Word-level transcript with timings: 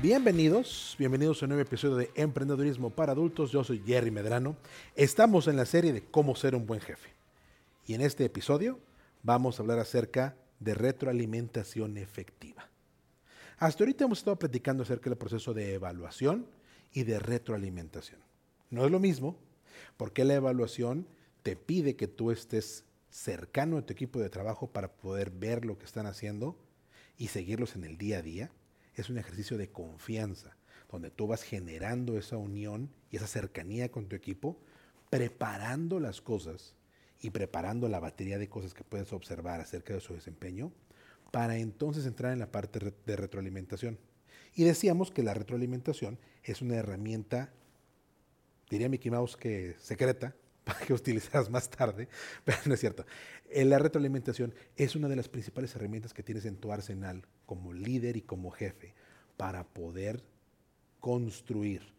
Bienvenidos, 0.00 0.94
bienvenidos 0.96 1.42
a 1.42 1.46
un 1.46 1.48
nuevo 1.48 1.62
episodio 1.62 1.96
de 1.96 2.12
Emprendedurismo 2.14 2.90
para 2.90 3.10
Adultos. 3.10 3.50
Yo 3.50 3.64
soy 3.64 3.82
Jerry 3.84 4.12
Medrano. 4.12 4.56
Estamos 4.94 5.48
en 5.48 5.56
la 5.56 5.66
serie 5.66 5.92
de 5.92 6.04
cómo 6.04 6.36
ser 6.36 6.54
un 6.54 6.68
buen 6.68 6.80
jefe. 6.80 7.10
Y 7.84 7.94
en 7.94 8.02
este 8.02 8.24
episodio 8.24 8.78
vamos 9.24 9.58
a 9.58 9.62
hablar 9.62 9.80
acerca 9.80 10.36
de 10.60 10.74
retroalimentación 10.74 11.98
efectiva. 11.98 12.68
Hasta 13.58 13.82
ahorita 13.82 14.04
hemos 14.04 14.18
estado 14.18 14.38
platicando 14.38 14.84
acerca 14.84 15.10
del 15.10 15.18
proceso 15.18 15.52
de 15.52 15.74
evaluación 15.74 16.46
y 16.92 17.02
de 17.02 17.18
retroalimentación. 17.18 18.20
No 18.70 18.84
es 18.84 18.92
lo 18.92 19.00
mismo, 19.00 19.36
porque 19.96 20.24
la 20.24 20.34
evaluación 20.34 21.08
te 21.42 21.56
pide 21.56 21.96
que 21.96 22.06
tú 22.06 22.30
estés 22.30 22.84
cercano 23.10 23.78
a 23.78 23.82
tu 23.82 23.94
equipo 23.94 24.20
de 24.20 24.30
trabajo 24.30 24.68
para 24.68 24.92
poder 24.92 25.32
ver 25.32 25.64
lo 25.64 25.76
que 25.76 25.86
están 25.86 26.06
haciendo 26.06 26.56
y 27.16 27.28
seguirlos 27.28 27.74
en 27.74 27.82
el 27.82 27.98
día 27.98 28.18
a 28.18 28.22
día 28.22 28.52
es 29.00 29.10
un 29.10 29.18
ejercicio 29.18 29.56
de 29.56 29.70
confianza, 29.70 30.56
donde 30.90 31.10
tú 31.10 31.26
vas 31.26 31.42
generando 31.42 32.18
esa 32.18 32.36
unión 32.36 32.90
y 33.10 33.16
esa 33.16 33.26
cercanía 33.26 33.90
con 33.90 34.08
tu 34.08 34.16
equipo, 34.16 34.60
preparando 35.10 36.00
las 36.00 36.20
cosas 36.20 36.74
y 37.20 37.30
preparando 37.30 37.88
la 37.88 38.00
batería 38.00 38.38
de 38.38 38.48
cosas 38.48 38.74
que 38.74 38.84
puedes 38.84 39.12
observar 39.12 39.60
acerca 39.60 39.94
de 39.94 40.00
su 40.00 40.14
desempeño, 40.14 40.72
para 41.30 41.58
entonces 41.58 42.06
entrar 42.06 42.32
en 42.32 42.38
la 42.38 42.50
parte 42.50 42.94
de 43.04 43.16
retroalimentación. 43.16 43.98
Y 44.54 44.64
decíamos 44.64 45.10
que 45.10 45.22
la 45.22 45.34
retroalimentación 45.34 46.18
es 46.42 46.62
una 46.62 46.76
herramienta, 46.76 47.52
diría 48.70 48.88
Mickey 48.88 49.10
Mouse 49.10 49.36
que 49.36 49.74
secreta, 49.78 50.34
para 50.68 50.80
que 50.80 50.92
utilizaras 50.92 51.48
más 51.48 51.70
tarde, 51.70 52.08
pero 52.44 52.58
no 52.66 52.74
es 52.74 52.80
cierto. 52.80 53.06
Eh, 53.48 53.64
la 53.64 53.78
retroalimentación 53.78 54.54
es 54.76 54.96
una 54.96 55.08
de 55.08 55.16
las 55.16 55.30
principales 55.30 55.74
herramientas 55.74 56.12
que 56.12 56.22
tienes 56.22 56.44
en 56.44 56.58
tu 56.58 56.70
arsenal 56.70 57.26
como 57.46 57.72
líder 57.72 58.18
y 58.18 58.22
como 58.22 58.50
jefe 58.50 58.92
para 59.38 59.64
poder 59.64 60.22
construir 61.00 61.94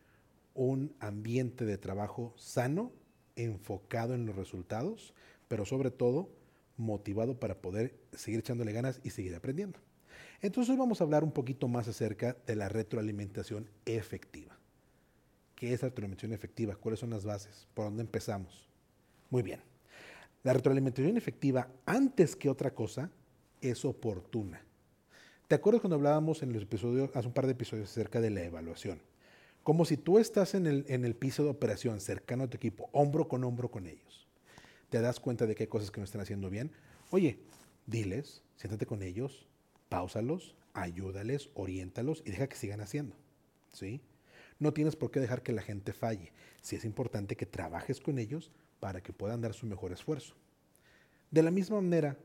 un 0.53 0.95
ambiente 0.99 1.65
de 1.65 1.79
trabajo 1.79 2.35
sano, 2.37 2.91
enfocado 3.35 4.13
en 4.13 4.27
los 4.27 4.35
resultados, 4.35 5.15
pero 5.47 5.65
sobre 5.65 5.89
todo 5.89 6.29
motivado 6.77 7.39
para 7.39 7.61
poder 7.61 7.99
seguir 8.13 8.41
echándole 8.41 8.71
ganas 8.71 9.01
y 9.03 9.09
seguir 9.09 9.33
aprendiendo. 9.33 9.79
Entonces 10.41 10.69
hoy 10.69 10.77
vamos 10.77 11.01
a 11.01 11.05
hablar 11.05 11.23
un 11.23 11.31
poquito 11.31 11.67
más 11.67 11.87
acerca 11.87 12.37
de 12.45 12.55
la 12.55 12.69
retroalimentación 12.69 13.71
efectiva. 13.85 14.59
¿Qué 15.55 15.73
es 15.73 15.81
la 15.81 15.89
retroalimentación 15.89 16.33
efectiva? 16.33 16.75
¿Cuáles 16.75 16.99
son 16.99 17.09
las 17.09 17.25
bases? 17.25 17.67
¿Por 17.73 17.85
dónde 17.85 18.03
empezamos? 18.03 18.68
Muy 19.29 19.43
bien. 19.43 19.61
La 20.43 20.53
retroalimentación 20.53 21.17
efectiva, 21.17 21.69
antes 21.85 22.35
que 22.35 22.49
otra 22.49 22.73
cosa, 22.73 23.11
es 23.61 23.85
oportuna. 23.85 24.63
¿Te 25.47 25.55
acuerdas 25.55 25.81
cuando 25.81 25.95
hablábamos 25.95 26.43
en 26.43 26.53
los 26.53 26.63
episodios, 26.63 27.11
hace 27.15 27.27
un 27.27 27.33
par 27.33 27.45
de 27.45 27.53
episodios 27.53 27.89
acerca 27.89 28.21
de 28.21 28.29
la 28.29 28.43
evaluación? 28.43 29.01
Como 29.63 29.83
si 29.85 29.97
tú 29.97 30.17
estás 30.17 30.53
en 30.53 30.67
el, 30.67 30.85
en 30.87 31.05
el 31.05 31.15
piso 31.15 31.43
de 31.43 31.49
operación, 31.49 31.99
cercano 31.99 32.43
a 32.43 32.47
tu 32.47 32.57
equipo, 32.57 32.89
hombro 32.91 33.27
con 33.27 33.43
hombro 33.43 33.69
con 33.69 33.85
ellos. 33.85 34.27
Te 34.89 35.01
das 35.01 35.19
cuenta 35.19 35.45
de 35.45 35.55
que 35.55 35.63
hay 35.63 35.67
cosas 35.67 35.91
que 35.91 35.99
no 35.99 36.05
están 36.05 36.21
haciendo 36.21 36.49
bien. 36.49 36.71
Oye, 37.11 37.39
diles, 37.85 38.43
siéntate 38.55 38.85
con 38.85 39.03
ellos, 39.03 39.47
pausalos, 39.89 40.55
ayúdales, 40.73 41.49
oriéntalos 41.53 42.23
y 42.25 42.31
deja 42.31 42.47
que 42.47 42.55
sigan 42.55 42.81
haciendo. 42.81 43.15
¿Sí? 43.73 44.01
No 44.59 44.73
tienes 44.73 44.95
por 44.95 45.11
qué 45.11 45.19
dejar 45.19 45.43
que 45.43 45.51
la 45.51 45.61
gente 45.61 45.93
falle. 45.93 46.31
Si 46.61 46.75
es 46.75 46.85
importante 46.85 47.35
que 47.35 47.45
trabajes 47.45 47.99
con 47.99 48.17
ellos 48.19 48.51
para 48.79 49.01
que 49.01 49.13
puedan 49.13 49.41
dar 49.41 49.53
su 49.53 49.65
mejor 49.65 49.91
esfuerzo. 49.91 50.35
De 51.31 51.43
la 51.43 51.51
misma 51.51 51.81
manera, 51.81 52.17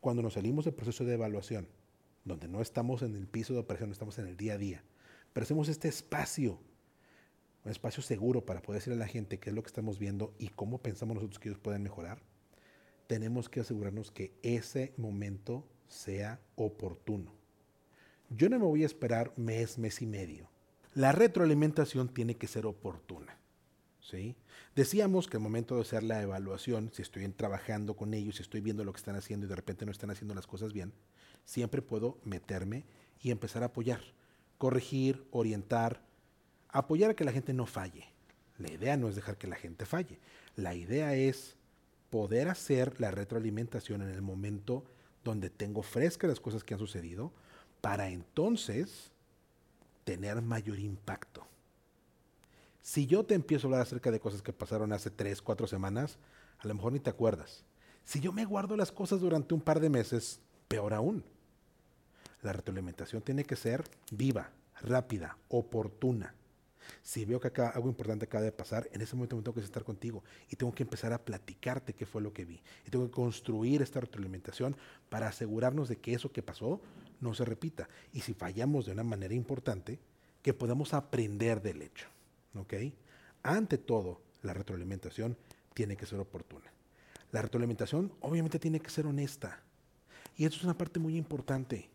cuando 0.00 0.22
nos 0.22 0.34
salimos 0.34 0.64
del 0.64 0.74
proceso 0.74 1.04
de 1.04 1.14
evaluación, 1.14 1.68
donde 2.24 2.48
no 2.48 2.60
estamos 2.60 3.02
en 3.02 3.14
el 3.14 3.26
piso 3.26 3.52
de 3.52 3.60
operación, 3.60 3.90
estamos 3.90 4.18
en 4.18 4.26
el 4.26 4.36
día 4.36 4.54
a 4.54 4.58
día, 4.58 4.82
pero 5.32 5.44
hacemos 5.44 5.68
este 5.68 5.88
espacio, 5.88 6.58
un 7.64 7.70
espacio 7.70 8.02
seguro 8.02 8.44
para 8.44 8.62
poder 8.62 8.80
decirle 8.80 8.96
a 8.96 9.06
la 9.06 9.12
gente 9.12 9.38
qué 9.38 9.50
es 9.50 9.56
lo 9.56 9.62
que 9.62 9.68
estamos 9.68 9.98
viendo 9.98 10.34
y 10.38 10.48
cómo 10.48 10.78
pensamos 10.78 11.16
nosotros 11.16 11.38
que 11.38 11.48
ellos 11.48 11.60
pueden 11.60 11.82
mejorar, 11.82 12.20
tenemos 13.06 13.48
que 13.48 13.60
asegurarnos 13.60 14.10
que 14.10 14.34
ese 14.42 14.92
momento 14.96 15.66
sea 15.86 16.40
oportuno. 16.56 17.32
Yo 18.30 18.48
no 18.48 18.58
me 18.58 18.66
voy 18.66 18.82
a 18.82 18.86
esperar 18.86 19.32
mes, 19.36 19.78
mes 19.78 20.02
y 20.02 20.06
medio 20.06 20.50
la 20.98 21.12
retroalimentación 21.12 22.08
tiene 22.08 22.34
que 22.36 22.48
ser 22.48 22.66
oportuna. 22.66 23.38
¿Sí? 24.10 24.36
Decíamos 24.74 25.28
que 25.28 25.36
al 25.36 25.42
momento 25.42 25.74
de 25.74 25.82
hacer 25.82 26.02
la 26.02 26.22
evaluación, 26.22 26.90
si 26.92 27.02
estoy 27.02 27.28
trabajando 27.28 27.96
con 27.96 28.14
ellos, 28.14 28.36
si 28.36 28.42
estoy 28.42 28.60
viendo 28.60 28.84
lo 28.84 28.92
que 28.92 28.98
están 28.98 29.16
haciendo 29.16 29.46
y 29.46 29.48
de 29.48 29.56
repente 29.56 29.84
no 29.84 29.92
están 29.92 30.10
haciendo 30.10 30.34
las 30.34 30.46
cosas 30.46 30.72
bien, 30.72 30.92
siempre 31.44 31.82
puedo 31.82 32.18
meterme 32.24 32.84
y 33.22 33.30
empezar 33.30 33.62
a 33.62 33.66
apoyar, 33.66 34.00
corregir, 34.56 35.26
orientar, 35.30 36.02
apoyar 36.68 37.10
a 37.10 37.14
que 37.14 37.24
la 37.24 37.32
gente 37.32 37.52
no 37.52 37.66
falle. 37.66 38.06
La 38.58 38.72
idea 38.72 38.96
no 38.96 39.08
es 39.08 39.14
dejar 39.14 39.36
que 39.36 39.46
la 39.46 39.56
gente 39.56 39.86
falle. 39.86 40.18
La 40.56 40.74
idea 40.74 41.14
es 41.14 41.56
poder 42.10 42.48
hacer 42.48 43.00
la 43.00 43.10
retroalimentación 43.10 44.02
en 44.02 44.08
el 44.08 44.22
momento 44.22 44.84
donde 45.24 45.50
tengo 45.50 45.82
frescas 45.82 46.28
las 46.28 46.40
cosas 46.40 46.64
que 46.64 46.74
han 46.74 46.80
sucedido, 46.80 47.32
para 47.80 48.08
entonces 48.08 49.12
tener 50.04 50.40
mayor 50.42 50.78
impacto. 50.78 51.46
Si 52.88 53.04
yo 53.04 53.22
te 53.22 53.34
empiezo 53.34 53.66
a 53.66 53.68
hablar 53.68 53.82
acerca 53.82 54.10
de 54.10 54.18
cosas 54.18 54.40
que 54.40 54.54
pasaron 54.54 54.94
hace 54.94 55.10
tres, 55.10 55.42
cuatro 55.42 55.66
semanas, 55.66 56.16
a 56.58 56.66
lo 56.66 56.74
mejor 56.74 56.94
ni 56.94 57.00
te 57.00 57.10
acuerdas. 57.10 57.62
Si 58.02 58.18
yo 58.18 58.32
me 58.32 58.46
guardo 58.46 58.78
las 58.78 58.92
cosas 58.92 59.20
durante 59.20 59.52
un 59.52 59.60
par 59.60 59.78
de 59.78 59.90
meses, 59.90 60.40
peor 60.68 60.94
aún. 60.94 61.22
La 62.40 62.54
retroalimentación 62.54 63.20
tiene 63.20 63.44
que 63.44 63.56
ser 63.56 63.84
viva, 64.10 64.52
rápida, 64.80 65.36
oportuna. 65.48 66.34
Si 67.02 67.26
veo 67.26 67.38
que 67.40 67.48
acá 67.48 67.68
algo 67.68 67.90
importante 67.90 68.24
acaba 68.24 68.42
de 68.42 68.52
pasar, 68.52 68.88
en 68.90 69.02
ese 69.02 69.16
momento 69.16 69.36
me 69.36 69.42
tengo 69.42 69.54
que 69.56 69.60
estar 69.60 69.84
contigo 69.84 70.24
y 70.48 70.56
tengo 70.56 70.72
que 70.72 70.84
empezar 70.84 71.12
a 71.12 71.22
platicarte 71.22 71.92
qué 71.92 72.06
fue 72.06 72.22
lo 72.22 72.32
que 72.32 72.46
vi. 72.46 72.62
Y 72.86 72.90
tengo 72.90 73.04
que 73.04 73.12
construir 73.12 73.82
esta 73.82 74.00
retroalimentación 74.00 74.74
para 75.10 75.28
asegurarnos 75.28 75.90
de 75.90 75.98
que 75.98 76.14
eso 76.14 76.32
que 76.32 76.42
pasó 76.42 76.80
no 77.20 77.34
se 77.34 77.44
repita. 77.44 77.86
Y 78.14 78.22
si 78.22 78.32
fallamos 78.32 78.86
de 78.86 78.92
una 78.92 79.04
manera 79.04 79.34
importante, 79.34 79.98
que 80.40 80.54
podamos 80.54 80.94
aprender 80.94 81.60
del 81.60 81.82
hecho. 81.82 82.08
Ante 83.42 83.78
todo, 83.78 84.20
la 84.42 84.54
retroalimentación 84.54 85.36
tiene 85.74 85.96
que 85.96 86.06
ser 86.06 86.18
oportuna. 86.18 86.72
La 87.30 87.42
retroalimentación 87.42 88.12
obviamente 88.20 88.58
tiene 88.58 88.80
que 88.80 88.90
ser 88.90 89.06
honesta. 89.06 89.60
Y 90.36 90.44
eso 90.44 90.56
es 90.56 90.64
una 90.64 90.78
parte 90.78 90.98
muy 90.98 91.16
importante. 91.16 91.90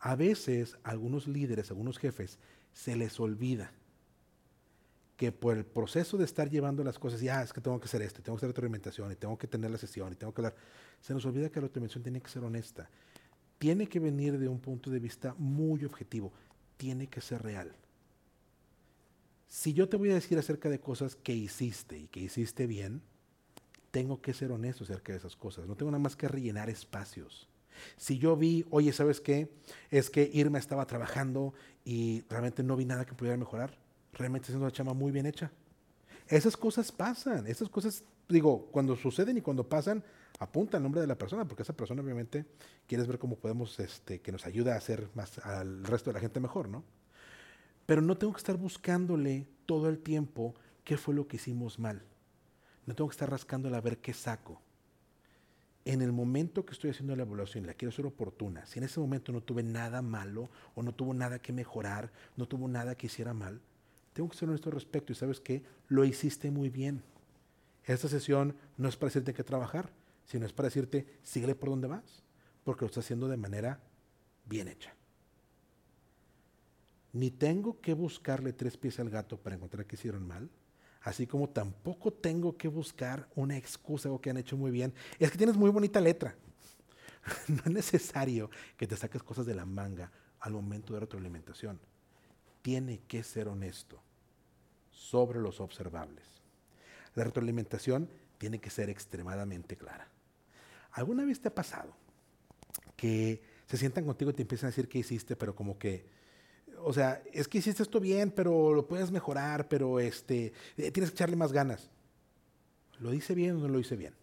A 0.00 0.16
veces 0.16 0.76
algunos 0.82 1.28
líderes, 1.28 1.70
algunos 1.70 1.98
jefes, 1.98 2.38
se 2.72 2.96
les 2.96 3.18
olvida 3.20 3.72
que 5.16 5.32
por 5.32 5.56
el 5.56 5.66
proceso 5.66 6.16
de 6.16 6.24
estar 6.24 6.48
llevando 6.48 6.82
las 6.82 6.98
cosas, 6.98 7.20
ya 7.20 7.40
ah, 7.40 7.42
es 7.42 7.52
que 7.52 7.60
tengo 7.60 7.78
que 7.78 7.84
hacer 7.84 8.00
esto, 8.00 8.22
tengo 8.22 8.36
que 8.36 8.40
hacer 8.40 8.48
retroalimentación, 8.48 9.12
y 9.12 9.16
tengo 9.16 9.36
que 9.36 9.46
tener 9.46 9.70
la 9.70 9.76
sesión, 9.76 10.10
y 10.12 10.16
tengo 10.16 10.32
que 10.32 10.40
hablar, 10.40 10.54
se 11.02 11.12
nos 11.12 11.26
olvida 11.26 11.50
que 11.50 11.60
la 11.60 11.66
retroalimentación 11.66 12.02
tiene 12.02 12.22
que 12.22 12.30
ser 12.30 12.42
honesta 12.42 12.88
tiene 13.60 13.86
que 13.86 14.00
venir 14.00 14.38
de 14.38 14.48
un 14.48 14.58
punto 14.58 14.90
de 14.90 14.98
vista 14.98 15.34
muy 15.36 15.84
objetivo, 15.84 16.32
tiene 16.78 17.08
que 17.08 17.20
ser 17.20 17.42
real. 17.42 17.70
Si 19.50 19.72
yo 19.72 19.88
te 19.88 19.96
voy 19.96 20.12
a 20.12 20.14
decir 20.14 20.38
acerca 20.38 20.68
de 20.70 20.78
cosas 20.78 21.16
que 21.16 21.34
hiciste 21.34 21.98
y 21.98 22.06
que 22.06 22.20
hiciste 22.20 22.68
bien, 22.68 23.02
tengo 23.90 24.22
que 24.22 24.32
ser 24.32 24.52
honesto 24.52 24.84
acerca 24.84 25.12
de 25.12 25.18
esas 25.18 25.34
cosas. 25.34 25.66
No 25.66 25.74
tengo 25.74 25.90
nada 25.90 26.00
más 26.00 26.14
que 26.14 26.28
rellenar 26.28 26.70
espacios. 26.70 27.48
Si 27.96 28.16
yo 28.18 28.36
vi, 28.36 28.64
oye, 28.70 28.92
¿sabes 28.92 29.20
qué? 29.20 29.50
Es 29.90 30.08
que 30.08 30.30
Irma 30.32 30.60
estaba 30.60 30.86
trabajando 30.86 31.52
y 31.84 32.22
realmente 32.30 32.62
no 32.62 32.76
vi 32.76 32.84
nada 32.84 33.04
que 33.04 33.14
pudiera 33.14 33.36
mejorar. 33.36 33.76
Realmente 34.12 34.44
haciendo 34.44 34.66
una 34.66 34.72
chama 34.72 34.94
muy 34.94 35.10
bien 35.10 35.26
hecha. 35.26 35.50
Esas 36.28 36.56
cosas 36.56 36.92
pasan, 36.92 37.48
esas 37.48 37.68
cosas, 37.68 38.04
digo, 38.28 38.68
cuando 38.70 38.94
suceden 38.94 39.36
y 39.36 39.40
cuando 39.40 39.68
pasan, 39.68 40.04
apunta 40.38 40.76
el 40.76 40.84
nombre 40.84 41.00
de 41.00 41.08
la 41.08 41.18
persona, 41.18 41.44
porque 41.44 41.64
esa 41.64 41.72
persona 41.72 42.02
obviamente 42.02 42.46
quieres 42.86 43.08
ver 43.08 43.18
cómo 43.18 43.34
podemos, 43.34 43.80
este, 43.80 44.20
que 44.20 44.30
nos 44.30 44.46
ayude 44.46 44.70
a 44.70 44.76
hacer 44.76 45.08
más 45.16 45.38
al 45.38 45.82
resto 45.82 46.10
de 46.10 46.14
la 46.14 46.20
gente 46.20 46.38
mejor, 46.38 46.68
¿no? 46.68 46.84
Pero 47.90 48.02
no 48.02 48.16
tengo 48.16 48.32
que 48.32 48.38
estar 48.38 48.56
buscándole 48.56 49.48
todo 49.66 49.88
el 49.88 49.98
tiempo 49.98 50.54
qué 50.84 50.96
fue 50.96 51.12
lo 51.12 51.26
que 51.26 51.38
hicimos 51.38 51.80
mal. 51.80 52.04
No 52.86 52.94
tengo 52.94 53.08
que 53.08 53.14
estar 53.14 53.28
rascándole 53.28 53.76
a 53.76 53.80
ver 53.80 53.98
qué 53.98 54.14
saco. 54.14 54.62
En 55.84 56.00
el 56.00 56.12
momento 56.12 56.64
que 56.64 56.72
estoy 56.72 56.90
haciendo 56.90 57.16
la 57.16 57.24
evaluación, 57.24 57.66
la 57.66 57.74
quiero 57.74 57.90
ser 57.90 58.06
oportuna. 58.06 58.64
Si 58.64 58.78
en 58.78 58.84
ese 58.84 59.00
momento 59.00 59.32
no 59.32 59.40
tuve 59.40 59.64
nada 59.64 60.02
malo 60.02 60.50
o 60.76 60.84
no 60.84 60.94
tuvo 60.94 61.14
nada 61.14 61.40
que 61.40 61.52
mejorar, 61.52 62.12
no 62.36 62.46
tuvo 62.46 62.68
nada 62.68 62.94
que 62.94 63.08
hiciera 63.08 63.34
mal, 63.34 63.60
tengo 64.12 64.28
que 64.28 64.36
ser 64.36 64.48
honesto 64.48 64.68
al 64.68 64.76
respecto 64.76 65.12
y 65.12 65.16
sabes 65.16 65.40
que 65.40 65.64
lo 65.88 66.04
hiciste 66.04 66.52
muy 66.52 66.68
bien. 66.68 67.02
Esta 67.86 68.06
sesión 68.06 68.54
no 68.76 68.88
es 68.88 68.96
para 68.96 69.08
decirte 69.08 69.34
que 69.34 69.42
trabajar, 69.42 69.90
sino 70.26 70.46
es 70.46 70.52
para 70.52 70.68
decirte, 70.68 71.18
síguele 71.24 71.56
por 71.56 71.70
donde 71.70 71.88
vas, 71.88 72.22
porque 72.62 72.82
lo 72.82 72.86
estás 72.86 73.04
haciendo 73.04 73.26
de 73.26 73.36
manera 73.36 73.80
bien 74.46 74.68
hecha. 74.68 74.94
Ni 77.12 77.30
tengo 77.30 77.80
que 77.80 77.94
buscarle 77.94 78.52
tres 78.52 78.76
pies 78.76 79.00
al 79.00 79.10
gato 79.10 79.36
para 79.36 79.56
encontrar 79.56 79.86
que 79.86 79.96
hicieron 79.96 80.26
mal, 80.26 80.48
así 81.02 81.26
como 81.26 81.48
tampoco 81.48 82.12
tengo 82.12 82.56
que 82.56 82.68
buscar 82.68 83.28
una 83.34 83.56
excusa 83.56 84.10
o 84.10 84.20
que 84.20 84.30
han 84.30 84.36
hecho 84.36 84.56
muy 84.56 84.70
bien. 84.70 84.94
Es 85.18 85.30
que 85.30 85.38
tienes 85.38 85.56
muy 85.56 85.70
bonita 85.70 86.00
letra. 86.00 86.36
no 87.48 87.62
es 87.64 87.70
necesario 87.70 88.50
que 88.76 88.86
te 88.86 88.96
saques 88.96 89.22
cosas 89.22 89.46
de 89.46 89.54
la 89.54 89.66
manga 89.66 90.10
al 90.40 90.52
momento 90.52 90.94
de 90.94 91.00
retroalimentación. 91.00 91.80
tiene 92.62 93.00
que 93.08 93.22
ser 93.22 93.48
honesto 93.48 94.02
sobre 94.90 95.40
los 95.40 95.60
observables. 95.60 96.26
La 97.14 97.24
retroalimentación 97.24 98.10
tiene 98.36 98.60
que 98.60 98.70
ser 98.70 98.90
extremadamente 98.90 99.76
clara. 99.76 100.08
¿Alguna 100.92 101.24
vez 101.24 101.40
te 101.40 101.48
ha 101.48 101.54
pasado 101.54 101.94
que 102.96 103.42
se 103.66 103.76
sientan 103.76 104.04
contigo 104.04 104.30
y 104.30 104.34
te 104.34 104.42
empiezan 104.42 104.66
a 104.66 104.70
decir 104.70 104.88
qué 104.88 104.98
hiciste, 104.98 105.36
pero 105.36 105.54
como 105.54 105.78
que, 105.78 106.04
o 106.84 106.92
sea, 106.92 107.22
es 107.32 107.48
que 107.48 107.58
hiciste 107.58 107.82
esto 107.82 108.00
bien, 108.00 108.30
pero 108.30 108.72
lo 108.74 108.86
puedes 108.86 109.10
mejorar, 109.10 109.68
pero 109.68 110.00
este, 110.00 110.52
eh, 110.76 110.90
tienes 110.90 111.10
que 111.10 111.14
echarle 111.16 111.36
más 111.36 111.52
ganas. 111.52 111.90
¿Lo 112.98 113.10
dice 113.10 113.34
bien 113.34 113.56
o 113.56 113.60
no 113.60 113.68
lo 113.68 113.78
dice 113.78 113.96
bien? 113.96 114.14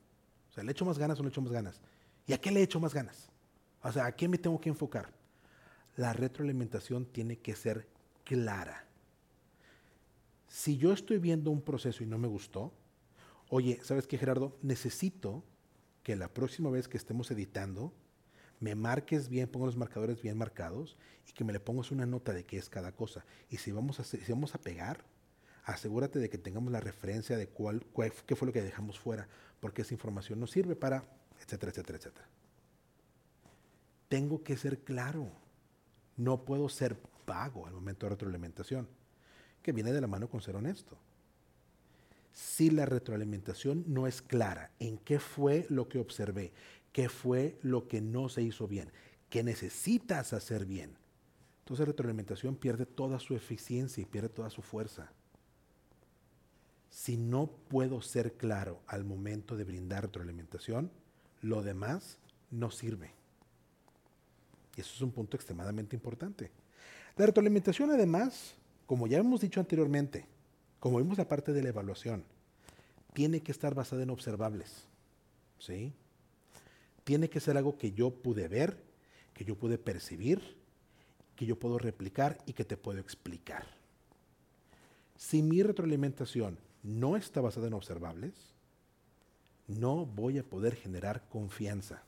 O 0.51 0.53
sea, 0.53 0.63
¿le 0.63 0.71
echo 0.71 0.85
más 0.85 0.97
ganas 0.97 1.19
o 1.19 1.23
no 1.23 1.29
le 1.29 1.33
echo 1.33 1.41
más 1.41 1.51
ganas? 1.51 1.81
¿Y 2.25 2.33
a 2.33 2.37
qué 2.37 2.51
le 2.51 2.61
echo 2.61 2.79
más 2.79 2.93
ganas? 2.93 3.29
O 3.81 3.91
sea, 3.91 4.05
¿a 4.05 4.15
qué 4.15 4.27
me 4.27 4.37
tengo 4.37 4.59
que 4.59 4.69
enfocar? 4.69 5.11
La 5.95 6.13
retroalimentación 6.13 7.05
tiene 7.05 7.37
que 7.39 7.55
ser 7.55 7.87
clara. 8.23 8.85
Si 10.47 10.77
yo 10.77 10.93
estoy 10.93 11.17
viendo 11.17 11.51
un 11.51 11.61
proceso 11.61 12.03
y 12.03 12.07
no 12.07 12.17
me 12.17 12.27
gustó, 12.27 12.71
oye, 13.49 13.79
¿sabes 13.83 14.07
qué, 14.07 14.17
Gerardo? 14.17 14.57
Necesito 14.61 15.43
que 16.03 16.15
la 16.15 16.27
próxima 16.27 16.69
vez 16.69 16.87
que 16.87 16.97
estemos 16.97 17.31
editando, 17.31 17.93
me 18.59 18.75
marques 18.75 19.29
bien, 19.29 19.47
pongo 19.47 19.65
los 19.65 19.77
marcadores 19.77 20.21
bien 20.21 20.37
marcados 20.37 20.97
y 21.27 21.33
que 21.33 21.43
me 21.43 21.53
le 21.53 21.59
pongas 21.59 21.91
una 21.91 22.05
nota 22.05 22.33
de 22.33 22.45
qué 22.45 22.57
es 22.57 22.69
cada 22.69 22.91
cosa. 22.91 23.25
Y 23.49 23.57
si 23.57 23.71
vamos 23.71 23.99
a, 23.99 24.03
si 24.03 24.19
vamos 24.29 24.55
a 24.55 24.61
pegar, 24.61 25.03
asegúrate 25.63 26.19
de 26.19 26.29
que 26.29 26.37
tengamos 26.37 26.71
la 26.71 26.79
referencia 26.79 27.37
de 27.37 27.47
cuál, 27.47 27.85
qué 28.25 28.35
fue 28.35 28.47
lo 28.47 28.53
que 28.53 28.61
dejamos 28.61 28.99
fuera, 28.99 29.27
porque 29.59 29.81
esa 29.81 29.93
información 29.93 30.39
nos 30.39 30.51
sirve 30.51 30.75
para, 30.75 31.03
etcétera, 31.41 31.71
etcétera, 31.71 31.97
etcétera. 31.97 32.27
Tengo 34.07 34.43
que 34.43 34.57
ser 34.57 34.79
claro. 34.79 35.31
No 36.15 36.45
puedo 36.45 36.69
ser 36.69 36.97
vago 37.27 37.67
al 37.67 37.73
momento 37.73 38.05
de 38.05 38.11
retroalimentación, 38.11 38.87
que 39.61 39.73
viene 39.73 39.91
de 39.91 40.01
la 40.01 40.07
mano 40.07 40.29
con 40.29 40.41
ser 40.41 40.55
honesto. 40.55 40.97
Si 42.31 42.69
la 42.69 42.85
retroalimentación 42.85 43.83
no 43.87 44.07
es 44.07 44.21
clara 44.21 44.71
en 44.79 44.97
qué 44.99 45.19
fue 45.19 45.65
lo 45.69 45.89
que 45.89 45.99
observé, 45.99 46.53
qué 46.97 47.09
fue 47.09 47.59
lo 47.61 47.87
que 47.87 48.01
no 48.01 48.27
se 48.27 48.41
hizo 48.41 48.67
bien, 48.67 48.91
qué 49.29 49.43
necesitas 49.43 50.33
hacer 50.33 50.65
bien, 50.65 50.97
entonces 51.59 51.85
la 51.85 51.91
retroalimentación 51.91 52.55
pierde 52.55 52.87
toda 52.87 53.19
su 53.19 53.35
eficiencia 53.35 54.01
y 54.01 54.05
pierde 54.07 54.29
toda 54.29 54.49
su 54.49 54.63
fuerza. 54.63 55.11
Si 56.89 57.15
no 57.15 57.51
puedo 57.67 58.01
ser 58.01 58.33
claro 58.33 58.81
al 58.87 59.03
momento 59.03 59.55
de 59.55 59.63
brindar 59.63 60.05
retroalimentación, 60.05 60.89
lo 61.43 61.61
demás 61.61 62.17
no 62.49 62.71
sirve. 62.71 63.11
Y 64.75 64.81
eso 64.81 64.95
es 64.95 65.01
un 65.01 65.11
punto 65.11 65.37
extremadamente 65.37 65.95
importante. 65.95 66.49
La 67.15 67.27
retroalimentación 67.27 67.91
además, 67.91 68.55
como 68.87 69.05
ya 69.05 69.19
hemos 69.19 69.41
dicho 69.41 69.59
anteriormente, 69.59 70.25
como 70.79 70.97
vimos 70.97 71.19
la 71.19 71.27
parte 71.27 71.53
de 71.53 71.61
la 71.61 71.69
evaluación, 71.69 72.23
tiene 73.13 73.41
que 73.41 73.51
estar 73.51 73.75
basada 73.75 74.01
en 74.01 74.09
observables. 74.09 74.87
¿sí? 75.59 75.93
Tiene 77.07 77.29
que 77.29 77.39
ser 77.39 77.55
algo 77.55 77.77
que 77.77 77.93
yo 77.93 78.11
pude 78.11 78.49
ver, 78.49 78.83
que 79.33 79.45
yo 79.45 79.55
pude 79.55 79.77
percibir, 79.77 80.57
que 81.37 81.45
yo 81.45 81.57
puedo 81.57 81.79
replicar 81.79 82.37
y 82.45 82.51
que 82.51 82.65
te 82.65 82.75
puedo 82.75 82.99
explicar. 82.99 83.65
Si 85.15 85.41
mi 85.41 85.63
retroalimentación 85.63 86.59
no 86.83 87.15
está 87.15 87.39
basada 87.39 87.67
en 87.67 87.75
observables, 87.75 88.33
no 89.67 90.05
voy 90.05 90.37
a 90.37 90.43
poder 90.43 90.75
generar 90.75 91.29
confianza. 91.29 92.03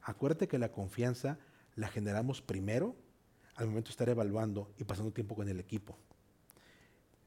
Acuérdate 0.00 0.48
que 0.48 0.58
la 0.58 0.72
confianza 0.72 1.38
la 1.74 1.88
generamos 1.88 2.40
primero 2.40 2.96
al 3.56 3.66
momento 3.66 3.88
de 3.88 3.92
estar 3.92 4.08
evaluando 4.08 4.72
y 4.78 4.84
pasando 4.84 5.12
tiempo 5.12 5.34
con 5.34 5.50
el 5.50 5.60
equipo. 5.60 5.98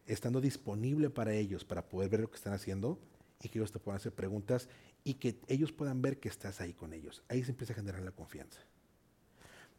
Estando 0.07 0.41
disponible 0.41 1.11
para 1.11 1.33
ellos, 1.33 1.63
para 1.65 1.87
poder 1.87 2.09
ver 2.09 2.21
lo 2.21 2.31
que 2.31 2.37
están 2.37 2.53
haciendo 2.53 2.97
y 3.41 3.49
que 3.49 3.59
ellos 3.59 3.71
te 3.71 3.79
puedan 3.79 3.97
hacer 3.97 4.13
preguntas 4.13 4.67
y 5.03 5.15
que 5.15 5.39
ellos 5.47 5.71
puedan 5.71 6.01
ver 6.01 6.19
que 6.19 6.29
estás 6.29 6.61
ahí 6.61 6.73
con 6.73 6.93
ellos. 6.93 7.23
Ahí 7.29 7.43
se 7.43 7.51
empieza 7.51 7.73
a 7.73 7.77
generar 7.77 8.01
la 8.01 8.11
confianza. 8.11 8.61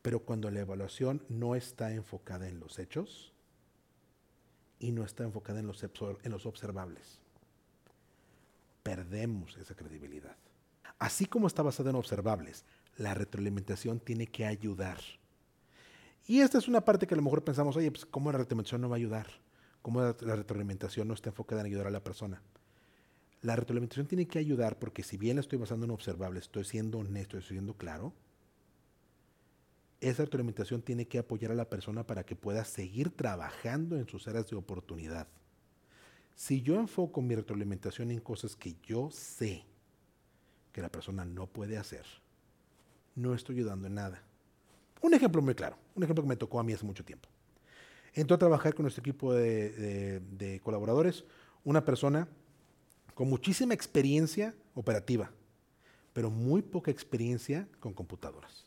Pero 0.02 0.20
cuando 0.20 0.50
la 0.50 0.60
evaluación 0.60 1.22
no 1.28 1.54
está 1.54 1.92
enfocada 1.92 2.48
en 2.48 2.58
los 2.58 2.78
hechos 2.78 3.32
y 4.78 4.92
no 4.92 5.04
está 5.04 5.24
enfocada 5.24 5.60
en 5.60 5.66
los, 5.66 5.82
en 5.82 6.30
los 6.30 6.46
observables, 6.46 7.20
perdemos 8.82 9.56
esa 9.58 9.74
credibilidad. 9.74 10.36
Así 10.98 11.26
como 11.26 11.46
está 11.46 11.62
basada 11.62 11.90
en 11.90 11.96
observables, 11.96 12.64
la 12.96 13.14
retroalimentación 13.14 14.00
tiene 14.00 14.26
que 14.26 14.46
ayudar. 14.46 14.98
Y 16.26 16.40
esta 16.40 16.58
es 16.58 16.68
una 16.68 16.82
parte 16.82 17.06
que 17.06 17.14
a 17.14 17.16
lo 17.16 17.22
mejor 17.22 17.44
pensamos, 17.44 17.76
oye, 17.76 17.90
pues 17.90 18.06
¿cómo 18.06 18.32
la 18.32 18.38
retroalimentación 18.38 18.80
no 18.80 18.88
va 18.88 18.96
a 18.96 18.98
ayudar? 18.98 19.26
¿Cómo 19.82 20.00
la 20.00 20.36
retroalimentación 20.36 21.08
no 21.08 21.14
está 21.14 21.30
enfocada 21.30 21.62
en 21.62 21.66
ayudar 21.66 21.86
a 21.86 21.90
la 21.90 22.02
persona? 22.02 22.42
La 23.42 23.56
retroalimentación 23.56 24.06
tiene 24.06 24.26
que 24.26 24.38
ayudar 24.38 24.78
porque 24.78 25.02
si 25.02 25.16
bien 25.16 25.36
la 25.36 25.40
estoy 25.40 25.58
basando 25.58 25.86
en 25.86 25.92
observables, 25.92 26.44
estoy 26.44 26.64
siendo 26.64 26.98
honesto, 26.98 27.38
estoy 27.38 27.56
siendo 27.56 27.74
claro, 27.74 28.12
esa 30.00 30.24
retroalimentación 30.24 30.82
tiene 30.82 31.06
que 31.06 31.18
apoyar 31.18 31.50
a 31.50 31.54
la 31.54 31.68
persona 31.68 32.06
para 32.06 32.24
que 32.24 32.36
pueda 32.36 32.64
seguir 32.64 33.10
trabajando 33.10 33.96
en 33.96 34.08
sus 34.08 34.26
áreas 34.28 34.48
de 34.48 34.56
oportunidad. 34.56 35.28
Si 36.34 36.62
yo 36.62 36.76
enfoco 36.76 37.20
mi 37.20 37.34
retroalimentación 37.34 38.10
en 38.10 38.20
cosas 38.20 38.56
que 38.56 38.76
yo 38.82 39.10
sé 39.10 39.64
que 40.72 40.80
la 40.80 40.90
persona 40.90 41.24
no 41.24 41.46
puede 41.46 41.76
hacer, 41.76 42.06
no 43.14 43.34
estoy 43.34 43.56
ayudando 43.56 43.88
en 43.88 43.94
nada. 43.94 44.22
Un 45.02 45.12
ejemplo 45.12 45.42
muy 45.42 45.54
claro, 45.54 45.76
un 45.94 46.02
ejemplo 46.02 46.22
que 46.22 46.28
me 46.28 46.36
tocó 46.36 46.60
a 46.60 46.64
mí 46.64 46.72
hace 46.72 46.86
mucho 46.86 47.04
tiempo. 47.04 47.28
Entró 48.14 48.36
a 48.36 48.38
trabajar 48.38 48.74
con 48.74 48.84
nuestro 48.84 49.02
equipo 49.02 49.34
de, 49.34 50.60
colaboradores 50.62 51.24
una 51.62 51.84
persona 51.84 52.26
con 53.20 53.28
muchísima 53.28 53.74
experiencia 53.74 54.54
operativa, 54.72 55.30
pero 56.14 56.30
muy 56.30 56.62
poca 56.62 56.90
experiencia 56.90 57.68
con 57.78 57.92
computadoras. 57.92 58.64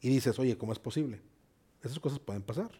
Y 0.00 0.08
dices, 0.08 0.38
oye, 0.38 0.56
¿cómo 0.56 0.72
es 0.72 0.78
posible? 0.78 1.20
Esas 1.82 1.98
cosas 1.98 2.20
pueden 2.20 2.42
pasar. 2.42 2.70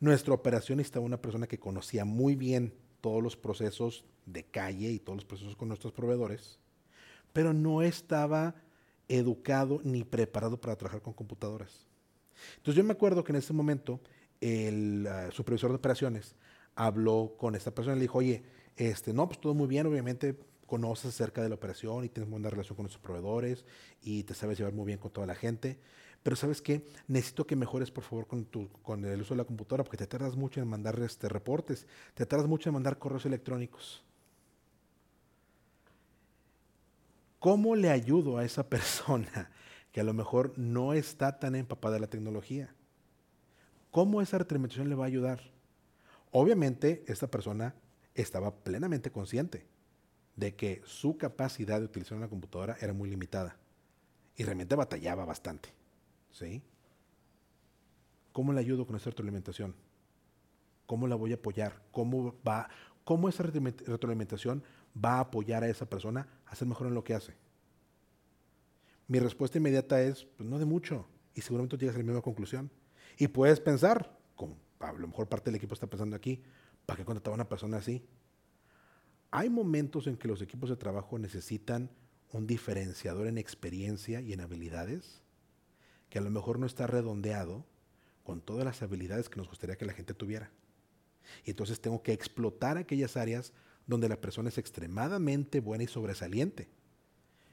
Nuestra 0.00 0.34
operación 0.34 0.80
estaba 0.80 1.06
una 1.06 1.16
persona 1.16 1.46
que 1.46 1.58
conocía 1.58 2.04
muy 2.04 2.34
bien 2.34 2.74
todos 3.00 3.22
los 3.22 3.38
procesos 3.38 4.04
de 4.26 4.44
calle 4.44 4.90
y 4.90 4.98
todos 4.98 5.16
los 5.16 5.24
procesos 5.24 5.56
con 5.56 5.68
nuestros 5.68 5.94
proveedores, 5.94 6.58
pero 7.32 7.54
no 7.54 7.80
estaba 7.80 8.54
educado 9.08 9.80
ni 9.82 10.04
preparado 10.04 10.60
para 10.60 10.76
trabajar 10.76 11.00
con 11.00 11.14
computadoras. 11.14 11.86
Entonces 12.58 12.76
yo 12.76 12.84
me 12.84 12.92
acuerdo 12.92 13.24
que 13.24 13.32
en 13.32 13.36
ese 13.36 13.54
momento 13.54 13.98
el 14.42 15.08
uh, 15.08 15.32
supervisor 15.32 15.70
de 15.70 15.76
operaciones 15.76 16.34
habló 16.74 17.34
con 17.38 17.54
esta 17.54 17.74
persona 17.74 17.96
y 17.96 18.00
le 18.00 18.02
dijo, 18.02 18.18
oye, 18.18 18.59
este, 18.80 19.12
no, 19.12 19.28
pues 19.28 19.38
todo 19.38 19.52
muy 19.52 19.66
bien, 19.66 19.86
obviamente 19.86 20.38
conoces 20.66 21.14
acerca 21.14 21.42
de 21.42 21.50
la 21.50 21.56
operación 21.56 22.02
y 22.02 22.08
tienes 22.08 22.30
buena 22.30 22.48
relación 22.48 22.76
con 22.76 22.84
nuestros 22.84 23.02
proveedores 23.02 23.66
y 24.00 24.22
te 24.22 24.32
sabes 24.32 24.56
llevar 24.56 24.72
muy 24.72 24.86
bien 24.86 24.98
con 24.98 25.10
toda 25.10 25.26
la 25.26 25.34
gente, 25.34 25.78
pero 26.22 26.34
¿sabes 26.34 26.62
qué? 26.62 26.86
Necesito 27.06 27.46
que 27.46 27.56
mejores 27.56 27.90
por 27.90 28.04
favor 28.04 28.26
con, 28.26 28.46
tu, 28.46 28.70
con 28.82 29.04
el 29.04 29.20
uso 29.20 29.34
de 29.34 29.38
la 29.38 29.44
computadora 29.44 29.84
porque 29.84 29.98
te 29.98 30.06
tardas 30.06 30.34
mucho 30.34 30.62
en 30.62 30.68
mandar 30.68 30.98
este, 31.00 31.28
reportes, 31.28 31.86
te 32.14 32.24
tardas 32.24 32.48
mucho 32.48 32.70
en 32.70 32.74
mandar 32.74 32.98
correos 32.98 33.26
electrónicos. 33.26 34.02
¿Cómo 37.38 37.76
le 37.76 37.90
ayudo 37.90 38.38
a 38.38 38.46
esa 38.46 38.66
persona 38.70 39.50
que 39.92 40.00
a 40.00 40.04
lo 40.04 40.14
mejor 40.14 40.54
no 40.56 40.94
está 40.94 41.38
tan 41.38 41.54
empapada 41.54 41.96
de 41.96 42.00
la 42.00 42.06
tecnología? 42.06 42.74
¿Cómo 43.90 44.22
esa 44.22 44.38
retroalimentación 44.38 44.88
le 44.88 44.94
va 44.94 45.04
a 45.04 45.08
ayudar? 45.08 45.42
Obviamente, 46.30 47.04
esta 47.06 47.26
persona 47.26 47.74
estaba 48.14 48.54
plenamente 48.62 49.10
consciente 49.10 49.66
de 50.36 50.54
que 50.54 50.82
su 50.84 51.18
capacidad 51.18 51.78
de 51.78 51.86
utilizar 51.86 52.16
una 52.16 52.28
computadora 52.28 52.76
era 52.80 52.92
muy 52.92 53.10
limitada 53.10 53.56
y 54.36 54.44
realmente 54.44 54.74
batallaba 54.74 55.24
bastante. 55.24 55.70
¿Sí? 56.30 56.62
¿Cómo 58.32 58.52
le 58.52 58.60
ayudo 58.60 58.86
con 58.86 58.96
esa 58.96 59.10
retroalimentación? 59.10 59.74
¿Cómo 60.86 61.06
la 61.08 61.16
voy 61.16 61.32
a 61.32 61.36
apoyar? 61.36 61.82
¿Cómo, 61.90 62.34
va, 62.46 62.68
cómo 63.04 63.28
esa 63.28 63.42
retroalimentación 63.42 64.62
va 64.96 65.14
a 65.14 65.20
apoyar 65.20 65.62
a 65.62 65.68
esa 65.68 65.86
persona 65.86 66.28
a 66.46 66.54
ser 66.54 66.68
mejor 66.68 66.86
en 66.86 66.94
lo 66.94 67.04
que 67.04 67.14
hace? 67.14 67.34
Mi 69.08 69.18
respuesta 69.18 69.58
inmediata 69.58 70.00
es, 70.02 70.24
pues 70.36 70.48
no 70.48 70.58
de 70.58 70.64
mucho, 70.64 71.06
y 71.34 71.40
seguramente 71.40 71.76
llegas 71.76 71.96
a 71.96 71.98
la 71.98 72.04
misma 72.04 72.22
conclusión. 72.22 72.70
Y 73.18 73.28
puedes 73.28 73.60
pensar, 73.60 74.16
como 74.36 74.56
a 74.78 74.92
lo 74.92 75.08
mejor 75.08 75.28
parte 75.28 75.50
del 75.50 75.56
equipo 75.56 75.74
está 75.74 75.88
pensando 75.88 76.16
aquí, 76.16 76.42
¿para 76.86 76.98
qué 76.98 77.04
contratar 77.04 77.32
a 77.32 77.34
una 77.34 77.48
persona 77.48 77.78
así? 77.78 78.04
Hay 79.30 79.48
momentos 79.48 80.06
en 80.06 80.16
que 80.16 80.28
los 80.28 80.42
equipos 80.42 80.70
de 80.70 80.76
trabajo 80.76 81.18
necesitan 81.18 81.90
un 82.32 82.46
diferenciador 82.46 83.26
en 83.26 83.38
experiencia 83.38 84.20
y 84.20 84.32
en 84.32 84.40
habilidades 84.40 85.22
que 86.08 86.18
a 86.18 86.22
lo 86.22 86.30
mejor 86.30 86.58
no 86.58 86.66
está 86.66 86.86
redondeado 86.86 87.64
con 88.24 88.40
todas 88.40 88.64
las 88.64 88.82
habilidades 88.82 89.28
que 89.28 89.36
nos 89.36 89.48
gustaría 89.48 89.76
que 89.76 89.84
la 89.84 89.92
gente 89.92 90.14
tuviera. 90.14 90.50
Y 91.44 91.50
entonces 91.50 91.80
tengo 91.80 92.02
que 92.02 92.12
explotar 92.12 92.76
aquellas 92.76 93.16
áreas 93.16 93.52
donde 93.86 94.08
la 94.08 94.20
persona 94.20 94.48
es 94.48 94.58
extremadamente 94.58 95.60
buena 95.60 95.84
y 95.84 95.88
sobresaliente. 95.88 96.68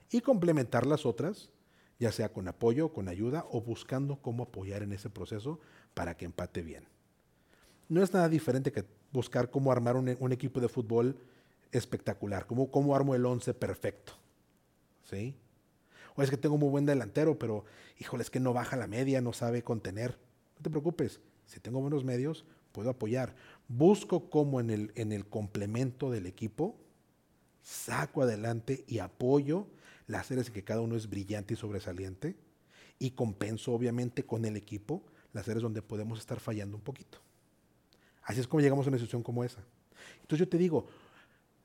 Y 0.09 0.21
complementar 0.21 0.85
las 0.85 1.05
otras 1.05 1.51
ya 1.99 2.11
sea 2.11 2.31
con 2.31 2.47
apoyo, 2.47 2.93
con 2.93 3.07
ayuda 3.07 3.45
o 3.49 3.61
buscando 3.61 4.21
cómo 4.21 4.43
apoyar 4.43 4.83
en 4.83 4.93
ese 4.93 5.09
proceso 5.09 5.59
para 5.93 6.15
que 6.15 6.25
empate 6.25 6.61
bien. 6.61 6.87
No 7.89 8.03
es 8.03 8.13
nada 8.13 8.29
diferente 8.29 8.71
que 8.71 8.85
buscar 9.11 9.49
cómo 9.49 9.71
armar 9.71 9.95
un, 9.95 10.31
equipo 10.31 10.59
de 10.59 10.69
fútbol 10.69 11.17
espectacular, 11.71 12.45
cómo, 12.45 12.71
cómo 12.71 12.95
armo 12.95 13.15
el 13.15 13.25
once 13.25 13.53
perfecto. 13.53 14.13
¿Sí? 15.03 15.35
O 16.15 16.23
es 16.23 16.29
que 16.29 16.37
tengo 16.37 16.57
muy 16.57 16.69
buen 16.69 16.85
delantero, 16.85 17.37
pero 17.37 17.65
híjole, 17.99 18.23
es 18.23 18.29
que 18.29 18.39
no 18.39 18.53
baja 18.53 18.75
la 18.75 18.87
media, 18.87 19.21
no 19.21 19.33
sabe 19.33 19.63
contener. 19.63 20.17
No 20.57 20.63
te 20.63 20.69
preocupes, 20.69 21.19
si 21.45 21.59
tengo 21.59 21.79
buenos 21.79 22.03
medios, 22.03 22.45
puedo 22.71 22.89
apoyar. 22.89 23.35
Busco 23.67 24.29
cómo 24.29 24.59
en 24.59 24.69
el, 24.69 24.91
en 24.95 25.11
el 25.11 25.27
complemento 25.27 26.11
del 26.11 26.25
equipo 26.25 26.75
saco 27.61 28.21
adelante 28.21 28.83
y 28.87 28.99
apoyo 28.99 29.67
las 30.07 30.31
áreas 30.31 30.47
en 30.47 30.53
que 30.53 30.63
cada 30.63 30.81
uno 30.81 30.95
es 30.95 31.09
brillante 31.09 31.53
y 31.53 31.57
sobresaliente 31.57 32.35
y 32.97 33.11
compenso 33.11 33.73
obviamente 33.73 34.23
con 34.23 34.45
el 34.45 34.55
equipo 34.55 35.03
las 35.33 35.47
áreas 35.47 35.63
donde 35.63 35.81
podemos 35.81 36.19
estar 36.19 36.39
fallando 36.39 36.77
un 36.77 36.83
poquito. 36.83 37.19
Así 38.27 38.41
es 38.41 38.47
como 38.47 38.59
llegamos 38.59 38.85
a 38.85 38.89
una 38.89 38.97
situación 38.97 39.23
como 39.23 39.45
esa. 39.45 39.63
Entonces 40.21 40.39
yo 40.39 40.49
te 40.49 40.57
digo, 40.57 40.85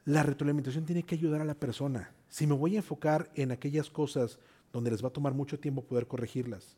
la 0.05 0.23
retroalimentación 0.23 0.87
tiene 0.87 1.03
que 1.03 1.17
ayudar 1.17 1.41
a 1.41 1.45
la 1.45 1.57
persona. 1.57 2.13
Si 2.29 2.47
me 2.47 2.55
voy 2.55 2.77
a 2.77 2.79
enfocar 2.79 3.33
en 3.35 3.51
aquellas 3.51 3.91
cosas 3.91 4.39
donde 4.73 4.93
les 4.93 5.03
va 5.03 5.09
a 5.09 5.13
tomar 5.13 5.35
mucho 5.35 5.59
tiempo 5.59 5.83
poder 5.83 6.07
corregirlas, 6.07 6.77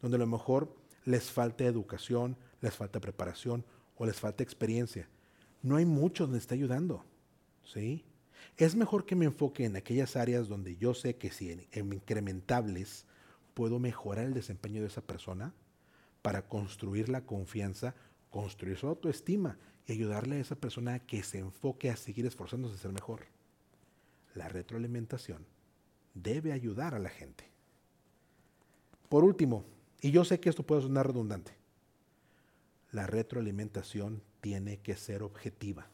donde 0.00 0.16
a 0.16 0.20
lo 0.20 0.28
mejor 0.28 0.72
les 1.04 1.32
falta 1.32 1.64
educación, 1.64 2.36
les 2.60 2.74
falta 2.74 3.00
preparación 3.00 3.64
o 3.96 4.06
les 4.06 4.20
falta 4.20 4.44
experiencia, 4.44 5.08
no 5.62 5.76
hay 5.76 5.84
mucho 5.84 6.24
donde 6.24 6.38
está 6.38 6.54
ayudando. 6.54 7.04
¿Sí? 7.64 8.04
Es 8.56 8.76
mejor 8.76 9.04
que 9.04 9.16
me 9.16 9.24
enfoque 9.24 9.64
en 9.64 9.74
aquellas 9.74 10.14
áreas 10.14 10.46
donde 10.46 10.76
yo 10.76 10.94
sé 10.94 11.16
que 11.16 11.32
si 11.32 11.50
en, 11.50 11.92
incrementables 11.92 13.04
puedo 13.52 13.80
mejorar 13.80 14.26
el 14.26 14.34
desempeño 14.34 14.80
de 14.80 14.86
esa 14.86 15.00
persona 15.00 15.52
para 16.22 16.46
construir 16.46 17.08
la 17.08 17.26
confianza, 17.26 17.96
construir 18.34 18.76
su 18.76 18.88
autoestima 18.88 19.56
y 19.86 19.92
ayudarle 19.92 20.34
a 20.34 20.40
esa 20.40 20.56
persona 20.56 20.94
a 20.94 20.98
que 20.98 21.22
se 21.22 21.38
enfoque 21.38 21.88
a 21.88 21.96
seguir 21.96 22.26
esforzándose 22.26 22.74
a 22.74 22.78
ser 22.78 22.90
mejor. 22.90 23.26
La 24.34 24.48
retroalimentación 24.48 25.46
debe 26.14 26.50
ayudar 26.50 26.96
a 26.96 26.98
la 26.98 27.10
gente. 27.10 27.48
Por 29.08 29.22
último, 29.22 29.64
y 30.00 30.10
yo 30.10 30.24
sé 30.24 30.40
que 30.40 30.48
esto 30.48 30.64
puede 30.64 30.82
sonar 30.82 31.06
redundante, 31.06 31.52
la 32.90 33.06
retroalimentación 33.06 34.20
tiene 34.40 34.78
que 34.78 34.96
ser 34.96 35.22
objetiva. 35.22 35.86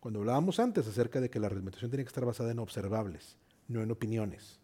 Cuando 0.00 0.20
hablábamos 0.20 0.58
antes 0.60 0.86
acerca 0.86 1.20
de 1.20 1.28
que 1.28 1.40
la 1.40 1.50
retroalimentación 1.50 1.90
tiene 1.90 2.04
que 2.04 2.08
estar 2.08 2.24
basada 2.24 2.52
en 2.52 2.58
observables, 2.58 3.36
no 3.68 3.82
en 3.82 3.90
opiniones. 3.90 4.60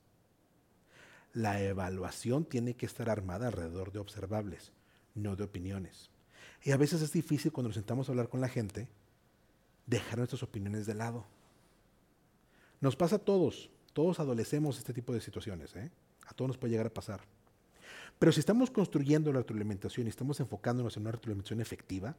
La 1.34 1.62
evaluación 1.62 2.46
tiene 2.46 2.72
que 2.74 2.86
estar 2.86 3.10
armada 3.10 3.48
alrededor 3.48 3.92
de 3.92 3.98
observables, 3.98 4.72
no 5.14 5.36
de 5.36 5.44
opiniones. 5.44 6.11
Y 6.64 6.70
a 6.70 6.76
veces 6.76 7.02
es 7.02 7.12
difícil 7.12 7.52
cuando 7.52 7.68
nos 7.68 7.76
sentamos 7.76 8.08
a 8.08 8.12
hablar 8.12 8.28
con 8.28 8.40
la 8.40 8.48
gente 8.48 8.88
dejar 9.86 10.18
nuestras 10.18 10.42
opiniones 10.42 10.86
de 10.86 10.94
lado. 10.94 11.24
Nos 12.80 12.96
pasa 12.96 13.16
a 13.16 13.18
todos, 13.18 13.70
todos 13.92 14.20
adolecemos 14.20 14.78
este 14.78 14.92
tipo 14.92 15.12
de 15.12 15.20
situaciones, 15.20 15.74
¿eh? 15.76 15.90
a 16.26 16.34
todos 16.34 16.48
nos 16.48 16.58
puede 16.58 16.72
llegar 16.72 16.86
a 16.86 16.94
pasar. 16.94 17.20
Pero 18.18 18.32
si 18.32 18.40
estamos 18.40 18.70
construyendo 18.70 19.32
la 19.32 19.40
retroalimentación 19.40 20.06
y 20.06 20.10
estamos 20.10 20.38
enfocándonos 20.40 20.96
en 20.96 21.02
una 21.02 21.12
retroalimentación 21.12 21.60
efectiva, 21.60 22.16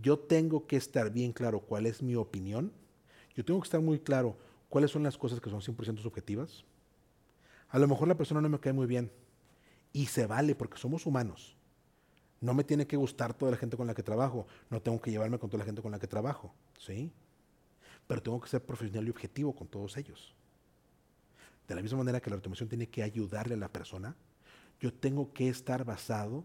yo 0.00 0.18
tengo 0.18 0.66
que 0.66 0.76
estar 0.76 1.10
bien 1.10 1.32
claro 1.32 1.60
cuál 1.60 1.86
es 1.86 2.02
mi 2.02 2.16
opinión, 2.16 2.72
yo 3.36 3.44
tengo 3.44 3.60
que 3.60 3.66
estar 3.66 3.80
muy 3.80 4.00
claro 4.00 4.36
cuáles 4.68 4.90
son 4.90 5.02
las 5.02 5.16
cosas 5.16 5.40
que 5.40 5.50
son 5.50 5.60
100% 5.60 5.98
subjetivas. 5.98 6.64
A 7.68 7.78
lo 7.78 7.86
mejor 7.86 8.08
la 8.08 8.16
persona 8.16 8.40
no 8.40 8.48
me 8.48 8.58
cae 8.58 8.72
muy 8.72 8.86
bien 8.86 9.10
y 9.92 10.06
se 10.06 10.26
vale 10.26 10.54
porque 10.54 10.78
somos 10.78 11.06
humanos. 11.06 11.56
No 12.42 12.54
me 12.54 12.64
tiene 12.64 12.88
que 12.88 12.96
gustar 12.96 13.32
toda 13.32 13.52
la 13.52 13.56
gente 13.56 13.76
con 13.76 13.86
la 13.86 13.94
que 13.94 14.02
trabajo, 14.02 14.48
no 14.68 14.82
tengo 14.82 15.00
que 15.00 15.12
llevarme 15.12 15.38
con 15.38 15.48
toda 15.48 15.60
la 15.60 15.64
gente 15.64 15.80
con 15.80 15.92
la 15.92 16.00
que 16.00 16.08
trabajo, 16.08 16.52
¿sí? 16.76 17.12
Pero 18.08 18.20
tengo 18.20 18.40
que 18.40 18.48
ser 18.48 18.62
profesional 18.66 19.06
y 19.06 19.10
objetivo 19.10 19.54
con 19.54 19.68
todos 19.68 19.96
ellos. 19.96 20.34
De 21.68 21.76
la 21.76 21.82
misma 21.82 21.98
manera 21.98 22.20
que 22.20 22.30
la 22.30 22.36
automación 22.36 22.68
tiene 22.68 22.88
que 22.88 23.04
ayudarle 23.04 23.54
a 23.54 23.58
la 23.58 23.68
persona, 23.68 24.16
yo 24.80 24.92
tengo 24.92 25.32
que 25.32 25.48
estar 25.48 25.84
basado 25.84 26.44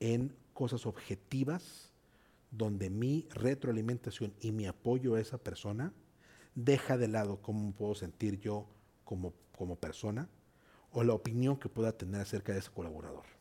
en 0.00 0.34
cosas 0.54 0.86
objetivas 0.86 1.92
donde 2.50 2.88
mi 2.88 3.28
retroalimentación 3.30 4.32
y 4.40 4.52
mi 4.52 4.66
apoyo 4.66 5.16
a 5.16 5.20
esa 5.20 5.36
persona 5.36 5.92
deja 6.54 6.96
de 6.96 7.08
lado 7.08 7.42
cómo 7.42 7.72
puedo 7.72 7.94
sentir 7.94 8.40
yo 8.40 8.66
como, 9.04 9.34
como 9.54 9.76
persona 9.76 10.30
o 10.92 11.04
la 11.04 11.12
opinión 11.12 11.58
que 11.58 11.68
pueda 11.68 11.92
tener 11.92 12.22
acerca 12.22 12.54
de 12.54 12.60
ese 12.60 12.70
colaborador. 12.70 13.37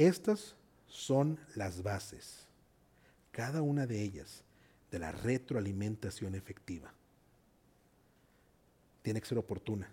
Estas 0.00 0.56
son 0.86 1.38
las 1.56 1.82
bases, 1.82 2.46
cada 3.32 3.60
una 3.60 3.86
de 3.86 4.00
ellas, 4.00 4.44
de 4.90 4.98
la 4.98 5.12
retroalimentación 5.12 6.34
efectiva. 6.34 6.94
Tiene 9.02 9.20
que 9.20 9.28
ser 9.28 9.36
oportuna, 9.36 9.92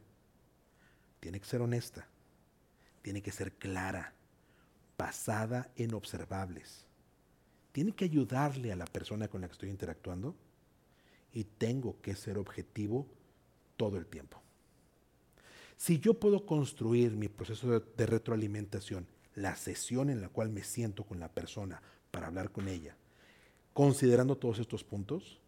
tiene 1.19 1.41
que 1.41 1.45
ser 1.45 1.61
honesta, 1.61 2.07
tiene 3.01 3.21
que 3.21 3.33
ser 3.33 3.51
clara, 3.51 4.13
basada 4.97 5.69
en 5.75 5.93
observables. 5.93 6.85
Tiene 7.73 7.91
que 7.91 8.05
ayudarle 8.05 8.71
a 8.71 8.77
la 8.77 8.85
persona 8.85 9.27
con 9.27 9.41
la 9.41 9.47
que 9.47 9.53
estoy 9.53 9.69
interactuando 9.69 10.37
y 11.33 11.43
tengo 11.43 11.99
que 12.01 12.15
ser 12.15 12.37
objetivo 12.37 13.05
todo 13.75 13.97
el 13.97 14.05
tiempo. 14.05 14.41
Si 15.75 15.99
yo 15.99 16.13
puedo 16.13 16.45
construir 16.45 17.11
mi 17.11 17.27
proceso 17.27 17.81
de, 17.81 18.05
retroalimentación, 18.05 19.05
la 19.37 19.55
sesión 19.55 20.09
en 20.09 20.19
la 20.19 20.29
cual 20.29 20.49
me 20.49 20.63
siento 20.63 21.03
con 21.03 21.19
la 21.19 21.31
persona 21.31 21.79
para 22.09 22.25
hablar 22.25 22.51
con 22.51 22.67
ella, 22.67 22.97
considerando 23.71 24.35
todos 24.35 24.57
estos 24.57 24.83
puntos, 24.83 25.39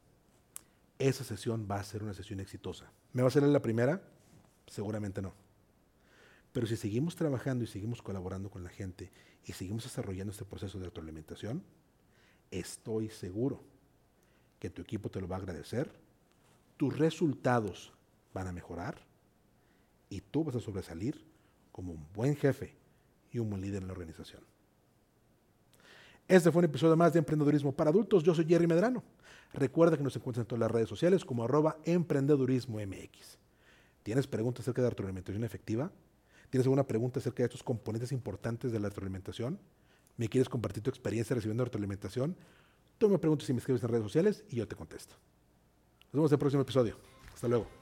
esa 0.99 1.23
sesión 1.23 1.67
va 1.69 1.79
a 1.79 1.83
ser 1.83 2.03
una 2.03 2.13
sesión 2.13 2.39
exitosa. 2.39 2.91
¿Me 3.13 3.23
va 3.23 3.29
a 3.29 3.31
ser 3.31 3.41
la 3.41 3.63
primera? 3.63 4.03
Seguramente 4.67 5.23
no. 5.23 5.33
Pero 6.53 6.67
si 6.67 6.77
seguimos 6.77 7.15
trabajando 7.15 7.63
y 7.63 7.67
seguimos 7.67 8.03
colaborando 8.03 8.51
con 8.51 8.63
la 8.63 8.69
gente 8.69 9.11
y 9.43 9.53
seguimos 9.53 9.85
desarrollando 9.85 10.33
este 10.33 10.45
proceso 10.45 10.77
de 10.77 10.85
retroalimentación, 10.85 11.63
estoy 12.51 13.09
seguro 13.09 13.63
que 14.59 14.69
tu 14.69 14.83
equipo 14.83 15.09
te 15.09 15.19
lo 15.19 15.27
va 15.27 15.37
a 15.37 15.39
agradecer, 15.39 15.91
tus 16.77 16.95
resultados 16.95 17.91
van 18.35 18.45
a 18.45 18.51
mejorar 18.51 19.01
y 20.11 20.21
tú 20.21 20.43
vas 20.43 20.57
a 20.57 20.59
sobresalir 20.59 21.25
como 21.71 21.93
un 21.93 22.05
buen 22.13 22.35
jefe 22.35 22.78
y 23.31 23.39
un 23.39 23.49
buen 23.49 23.61
líder 23.61 23.81
en 23.81 23.87
la 23.87 23.93
organización. 23.93 24.43
Este 26.27 26.51
fue 26.51 26.59
un 26.59 26.65
episodio 26.65 26.95
más 26.95 27.13
de 27.13 27.19
Emprendedurismo 27.19 27.71
para 27.71 27.89
Adultos. 27.89 28.23
Yo 28.23 28.35
soy 28.35 28.45
Jerry 28.45 28.67
Medrano. 28.67 29.03
Recuerda 29.53 29.97
que 29.97 30.03
nos 30.03 30.15
encuentras 30.15 30.43
en 30.43 30.47
todas 30.47 30.59
las 30.59 30.71
redes 30.71 30.87
sociales 30.87 31.25
como 31.25 31.43
arroba 31.43 31.77
emprendedurismo 31.85 32.77
MX. 32.77 33.39
¿Tienes 34.03 34.27
preguntas 34.27 34.61
acerca 34.61 34.83
de 34.83 34.91
retroalimentación 34.91 35.43
efectiva? 35.43 35.91
¿Tienes 36.49 36.65
alguna 36.65 36.85
pregunta 36.85 37.19
acerca 37.19 37.43
de 37.43 37.45
estos 37.45 37.63
componentes 37.63 38.11
importantes 38.11 38.71
de 38.71 38.79
la 38.79 38.89
retroalimentación? 38.89 39.59
¿Me 40.17 40.29
quieres 40.29 40.49
compartir 40.49 40.83
tu 40.83 40.89
experiencia 40.89 41.33
recibiendo 41.33 41.63
retroalimentación? 41.63 42.35
Tú 42.97 43.09
me 43.09 43.17
preguntas 43.17 43.47
si 43.47 43.53
me 43.53 43.59
escribes 43.59 43.81
en 43.81 43.89
redes 43.89 44.03
sociales 44.03 44.43
y 44.49 44.57
yo 44.57 44.67
te 44.67 44.75
contesto. 44.75 45.15
Nos 46.11 46.13
vemos 46.13 46.31
en 46.31 46.35
el 46.35 46.39
próximo 46.39 46.61
episodio. 46.61 46.97
Hasta 47.33 47.47
luego. 47.47 47.78